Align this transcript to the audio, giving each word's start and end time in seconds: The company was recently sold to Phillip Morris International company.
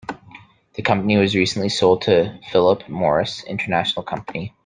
The 0.73 0.81
company 0.81 1.17
was 1.17 1.35
recently 1.35 1.69
sold 1.69 2.01
to 2.05 2.39
Phillip 2.51 2.89
Morris 2.89 3.43
International 3.43 4.03
company. 4.03 4.55